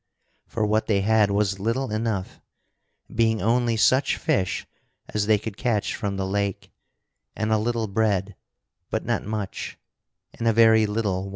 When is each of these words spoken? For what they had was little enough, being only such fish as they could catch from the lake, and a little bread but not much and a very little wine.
For 0.47 0.65
what 0.65 0.87
they 0.87 1.01
had 1.01 1.29
was 1.29 1.59
little 1.59 1.91
enough, 1.91 2.41
being 3.13 3.39
only 3.39 3.77
such 3.77 4.17
fish 4.17 4.65
as 5.09 5.27
they 5.27 5.37
could 5.37 5.57
catch 5.57 5.93
from 5.93 6.17
the 6.17 6.25
lake, 6.25 6.71
and 7.35 7.51
a 7.51 7.59
little 7.59 7.85
bread 7.85 8.35
but 8.89 9.05
not 9.05 9.23
much 9.23 9.77
and 10.33 10.47
a 10.47 10.53
very 10.53 10.87
little 10.87 11.21
wine. 11.25 11.29